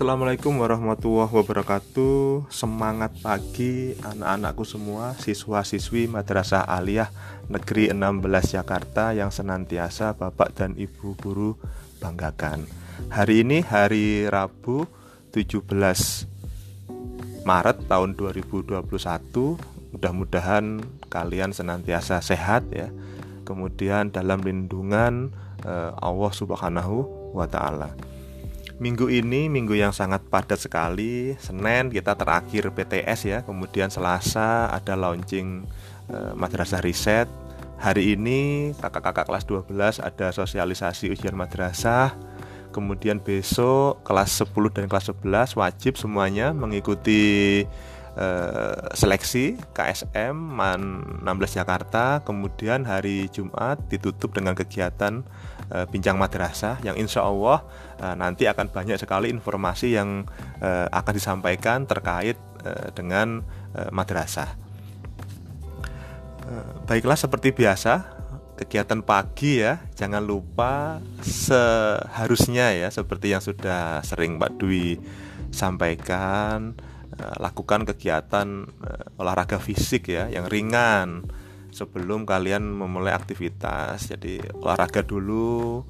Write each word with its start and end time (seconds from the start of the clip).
Assalamualaikum 0.00 0.64
warahmatullahi 0.64 1.28
wabarakatuh. 1.28 2.48
Semangat 2.48 3.20
pagi 3.20 3.92
anak-anakku 4.00 4.64
semua 4.64 5.12
Siswa-siswi 5.20 6.08
Madrasah 6.08 6.64
Aliyah 6.64 7.12
Negeri 7.52 7.92
16 7.92 8.56
Jakarta 8.56 9.12
Yang 9.12 9.44
senantiasa 9.44 10.16
Bapak 10.16 10.56
dan 10.56 10.72
Ibu 10.72 11.20
Guru 11.20 11.52
banggakan. 12.00 12.64
Hari 13.12 13.44
ini 13.44 13.60
hari 13.60 14.24
Rabu 14.24 14.88
17 15.36 15.68
Maret 17.44 17.84
tahun 17.84 18.16
2021 18.16 18.80
Mudah-mudahan 19.92 20.80
kalian 21.12 21.52
senantiasa 21.52 22.24
sehat 22.24 22.72
ya. 22.72 22.88
Kemudian 23.44 24.08
dalam 24.08 24.40
lindungan 24.40 25.28
eh, 25.60 25.92
Allah 25.92 26.32
Subhanahu 26.32 27.04
wa 27.36 27.44
Ta'ala. 27.44 28.19
Minggu 28.80 29.12
ini 29.12 29.52
minggu 29.52 29.76
yang 29.76 29.92
sangat 29.92 30.24
padat 30.32 30.56
sekali. 30.56 31.36
Senin 31.36 31.92
kita 31.92 32.16
terakhir 32.16 32.72
PTS 32.72 33.20
ya, 33.28 33.38
kemudian 33.44 33.92
Selasa 33.92 34.72
ada 34.72 34.96
launching 34.96 35.68
eh, 36.08 36.32
madrasah 36.32 36.80
riset. 36.80 37.28
Hari 37.76 38.16
ini 38.16 38.72
kakak-kakak 38.80 39.28
kelas 39.28 39.44
12 39.44 40.00
ada 40.00 40.32
sosialisasi 40.32 41.12
ujian 41.12 41.36
madrasah. 41.36 42.16
Kemudian 42.72 43.20
besok 43.20 44.00
kelas 44.00 44.48
10 44.48 44.72
dan 44.72 44.88
kelas 44.88 45.12
11 45.12 45.60
wajib 45.60 46.00
semuanya 46.00 46.56
mengikuti 46.56 47.68
eh, 48.16 48.78
seleksi 48.94 49.58
KSM 49.74 50.34
MAN 50.34 50.80
16 51.22 51.58
Jakarta. 51.60 52.24
Kemudian 52.24 52.88
hari 52.88 53.30
Jumat 53.30 53.78
ditutup 53.90 54.34
dengan 54.34 54.54
kegiatan 54.56 55.22
eh, 55.70 55.86
bincang 55.90 56.16
madrasah 56.18 56.80
yang 56.82 56.98
insya 56.98 57.22
Allah 57.26 57.62
uh, 58.00 58.14
nanti 58.16 58.48
akan 58.48 58.72
banyak 58.72 58.96
sekali 58.96 59.28
informasi 59.30 59.94
yang 59.94 60.24
uh, 60.58 60.86
akan 60.90 61.14
disampaikan 61.14 61.84
terkait 61.84 62.36
dengan 62.92 63.40
uh, 63.72 63.88
madrasah. 63.88 64.52
Baiklah 66.84 67.16
seperti 67.16 67.54
biasa 67.54 68.20
kegiatan 68.60 69.00
pagi 69.00 69.64
ya 69.64 69.80
jangan 69.96 70.20
lupa 70.20 71.00
seharusnya 71.24 72.76
ya 72.76 72.92
seperti 72.92 73.32
yang 73.32 73.40
sudah 73.40 74.04
sering 74.04 74.36
Pak 74.36 74.60
Dwi 74.60 75.00
sampaikan 75.48 76.76
lakukan 77.18 77.84
kegiatan 77.84 78.70
uh, 78.80 79.20
olahraga 79.20 79.58
fisik 79.58 80.08
ya 80.14 80.30
yang 80.30 80.46
ringan 80.46 81.26
sebelum 81.70 82.26
kalian 82.26 82.66
memulai 82.66 83.14
aktivitas. 83.14 84.10
Jadi 84.10 84.42
olahraga 84.58 85.06
dulu 85.06 85.86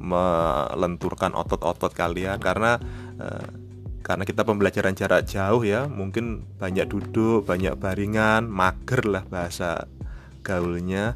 melenturkan 0.00 1.36
otot-otot 1.36 1.94
kalian 1.94 2.40
karena 2.42 2.80
karena 4.02 4.24
kita 4.26 4.42
pembelajaran 4.42 4.98
jarak 4.98 5.28
jauh 5.30 5.62
ya 5.62 5.86
mungkin 5.86 6.42
banyak 6.58 6.90
duduk 6.90 7.46
banyak 7.46 7.78
baringan 7.78 8.50
mager 8.50 9.04
lah 9.06 9.22
bahasa 9.28 9.86
gaulnya. 10.42 11.14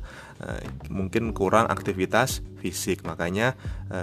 Mungkin 0.93 1.35
kurang 1.35 1.67
aktivitas 1.67 2.45
fisik. 2.61 3.03
Makanya 3.03 3.59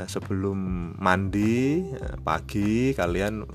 sebelum 0.09 0.57
mandi 0.99 1.85
pagi 2.25 2.91
kalian 2.97 3.45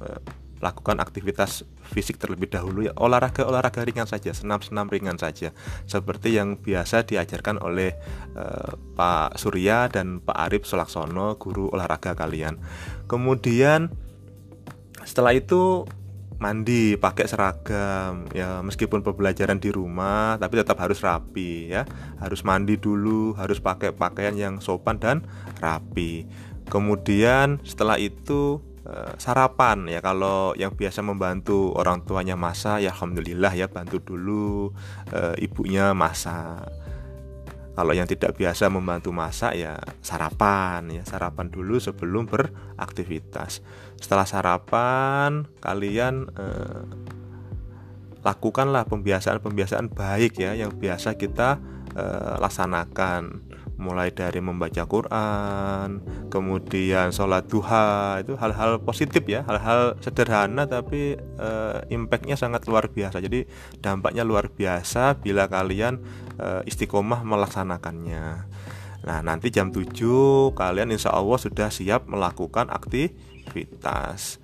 lakukan 0.59 0.99
aktivitas 0.99 1.63
fisik 1.87 2.19
terlebih 2.19 2.51
dahulu 2.51 2.87
ya. 2.87 2.93
Olahraga 2.99 3.47
olahraga 3.47 3.87
ringan 3.87 4.11
saja 4.11 4.35
senam 4.35 4.59
senam 4.63 4.91
ringan 4.91 5.17
saja. 5.17 5.55
Seperti 5.87 6.35
yang 6.35 6.59
biasa 6.59 7.07
diajarkan 7.07 7.63
oleh 7.63 7.95
uh, 8.35 8.75
Pak 8.99 9.39
Surya 9.39 9.87
dan 9.87 10.19
Pak 10.19 10.37
Arif 10.37 10.67
Sulaksono 10.67 11.39
guru 11.39 11.71
olahraga 11.71 12.19
kalian. 12.19 12.59
Kemudian 13.07 13.91
setelah 15.07 15.33
itu 15.33 15.87
mandi 16.39 16.95
pakai 16.95 17.27
seragam 17.27 18.31
ya 18.31 18.63
meskipun 18.63 19.03
pembelajaran 19.03 19.59
di 19.59 19.75
rumah 19.75 20.39
tapi 20.39 20.59
tetap 20.59 20.79
harus 20.83 20.99
rapi 20.99 21.71
ya. 21.71 21.87
Harus 22.19 22.43
mandi 22.43 22.75
dulu 22.75 23.39
harus 23.39 23.63
pakai 23.63 23.95
pakaian 23.95 24.35
yang 24.35 24.55
sopan 24.59 24.99
dan 24.99 25.23
rapi. 25.63 26.27
Kemudian 26.69 27.65
setelah 27.65 27.97
itu 27.97 28.61
Eh, 28.61 28.68
sarapan 29.21 29.85
ya. 29.89 30.01
Kalau 30.01 30.57
yang 30.57 30.73
biasa 30.73 31.05
membantu 31.05 31.77
orang 31.77 32.03
tuanya 32.09 32.35
masak 32.41 32.81
ya 32.81 32.93
alhamdulillah 32.97 33.53
ya 33.53 33.69
bantu 33.69 34.01
dulu 34.01 34.73
e, 35.13 35.45
ibunya 35.45 35.93
masak. 35.93 36.69
Kalau 37.79 37.95
yang 37.95 38.11
tidak 38.11 38.35
biasa 38.35 38.67
membantu 38.73 39.15
masak 39.15 39.55
ya 39.55 39.79
sarapan 40.01 40.89
ya. 40.91 41.03
Sarapan 41.05 41.53
dulu 41.53 41.79
sebelum 41.79 42.27
beraktivitas. 42.27 43.61
Setelah 44.01 44.27
sarapan 44.27 45.45
kalian 45.61 46.33
e, 46.33 46.47
lakukanlah 48.25 48.89
pembiasaan-pembiasaan 48.89 49.95
baik 49.95 50.43
ya 50.43 50.57
yang 50.57 50.75
biasa 50.75 51.15
kita 51.21 51.61
e, 51.93 52.05
laksanakan 52.41 53.47
mulai 53.79 54.11
dari 54.11 54.43
membaca 54.43 54.85
Quran, 54.85 56.03
kemudian 56.29 57.15
sholat 57.15 57.47
duha 57.47 58.19
itu 58.21 58.35
hal-hal 58.35 58.83
positif 58.83 59.23
ya, 59.25 59.47
hal-hal 59.47 59.95
sederhana 60.03 60.67
tapi 60.67 61.15
uh, 61.39 61.87
impactnya 61.89 62.35
sangat 62.35 62.67
luar 62.67 62.91
biasa. 62.91 63.23
Jadi 63.23 63.47
dampaknya 63.79 64.27
luar 64.27 64.51
biasa 64.51 65.23
bila 65.23 65.47
kalian 65.47 66.03
uh, 66.43 66.61
istiqomah 66.67 67.23
melaksanakannya. 67.23 68.27
Nah 68.99 69.19
nanti 69.23 69.55
jam 69.55 69.71
7 69.71 69.95
kalian 70.59 70.91
insya 70.91 71.15
Allah 71.15 71.39
sudah 71.39 71.71
siap 71.71 72.11
melakukan 72.11 72.67
aktivitas 72.69 74.43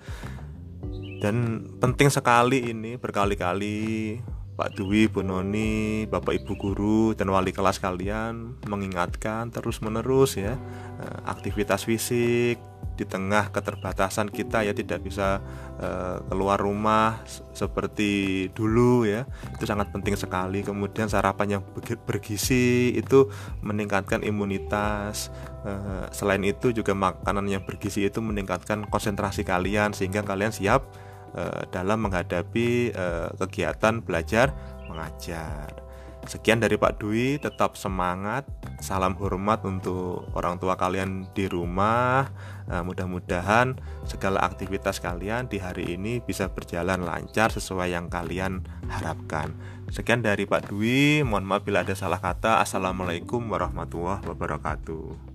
dan 1.24 1.64
penting 1.80 2.12
sekali 2.12 2.68
ini 2.68 3.00
berkali-kali 3.00 4.20
Pak 4.54 4.78
Dwi, 4.78 5.10
Bu 5.10 5.26
Noni, 5.26 6.06
Bapak 6.06 6.38
Ibu 6.38 6.52
guru 6.54 7.00
dan 7.18 7.26
wali 7.34 7.50
kelas 7.50 7.82
kalian 7.82 8.62
mengingatkan 8.70 9.50
terus-menerus 9.50 10.38
ya 10.38 10.54
eh, 11.02 11.18
aktivitas 11.26 11.82
fisik 11.82 12.62
di 12.94 13.02
tengah 13.02 13.50
keterbatasan 13.50 14.30
kita 14.30 14.62
ya 14.62 14.70
tidak 14.70 15.02
bisa 15.02 15.42
uh, 15.82 16.22
keluar 16.30 16.62
rumah 16.62 17.26
seperti 17.50 18.46
dulu 18.54 19.02
ya. 19.02 19.26
Itu 19.50 19.66
sangat 19.66 19.90
penting 19.90 20.14
sekali. 20.14 20.62
Kemudian 20.62 21.10
sarapan 21.10 21.58
yang 21.58 21.62
bergizi 22.06 22.94
itu 22.94 23.26
meningkatkan 23.66 24.22
imunitas 24.22 25.34
uh, 25.66 26.06
selain 26.14 26.46
itu 26.46 26.70
juga 26.70 26.94
makanan 26.94 27.50
yang 27.50 27.66
bergizi 27.66 28.06
itu 28.06 28.22
meningkatkan 28.22 28.86
konsentrasi 28.86 29.42
kalian 29.42 29.90
sehingga 29.90 30.22
kalian 30.22 30.54
siap 30.54 30.86
Eh, 31.34 31.62
dalam 31.74 31.98
menghadapi 32.06 32.94
eh, 32.94 33.28
kegiatan 33.42 33.98
belajar 33.98 34.54
mengajar. 34.86 35.82
Sekian 36.24 36.62
dari 36.62 36.78
Pak 36.78 37.02
Dwi, 37.02 37.36
tetap 37.42 37.74
semangat. 37.74 38.46
Salam 38.80 39.12
hormat 39.18 39.60
untuk 39.66 40.30
orang 40.38 40.62
tua 40.62 40.78
kalian 40.78 41.26
di 41.34 41.50
rumah. 41.50 42.30
Eh, 42.70 42.78
mudah-mudahan 42.86 43.74
segala 44.06 44.46
aktivitas 44.46 45.02
kalian 45.02 45.50
di 45.50 45.58
hari 45.58 45.98
ini 45.98 46.22
bisa 46.22 46.46
berjalan 46.54 47.02
lancar 47.02 47.50
sesuai 47.50 47.90
yang 47.90 48.06
kalian 48.06 48.62
harapkan. 48.86 49.58
Sekian 49.90 50.22
dari 50.22 50.46
Pak 50.46 50.70
Dwi, 50.70 51.26
mohon 51.26 51.50
maaf 51.50 51.66
bila 51.66 51.82
ada 51.82 51.98
salah 51.98 52.22
kata. 52.22 52.62
Assalamualaikum 52.62 53.42
warahmatullahi 53.50 54.22
wabarakatuh. 54.22 55.33